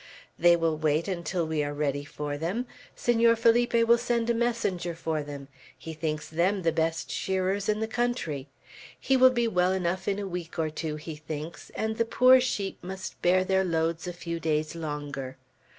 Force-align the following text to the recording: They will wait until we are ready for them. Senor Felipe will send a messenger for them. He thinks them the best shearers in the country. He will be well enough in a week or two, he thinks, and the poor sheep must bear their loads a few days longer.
They 0.39 0.55
will 0.55 0.79
wait 0.79 1.07
until 1.07 1.45
we 1.45 1.63
are 1.63 1.75
ready 1.75 2.03
for 2.03 2.35
them. 2.35 2.65
Senor 2.95 3.35
Felipe 3.35 3.75
will 3.87 3.99
send 3.99 4.31
a 4.31 4.33
messenger 4.33 4.95
for 4.95 5.21
them. 5.21 5.47
He 5.77 5.93
thinks 5.93 6.27
them 6.27 6.63
the 6.63 6.71
best 6.71 7.11
shearers 7.11 7.69
in 7.69 7.81
the 7.81 7.87
country. 7.87 8.49
He 8.99 9.15
will 9.15 9.29
be 9.29 9.47
well 9.47 9.73
enough 9.73 10.07
in 10.07 10.17
a 10.17 10.27
week 10.27 10.57
or 10.57 10.71
two, 10.71 10.95
he 10.95 11.15
thinks, 11.15 11.69
and 11.75 11.97
the 11.97 12.05
poor 12.05 12.41
sheep 12.41 12.83
must 12.83 13.21
bear 13.21 13.43
their 13.43 13.63
loads 13.63 14.07
a 14.07 14.13
few 14.13 14.39
days 14.39 14.73
longer. 14.73 15.37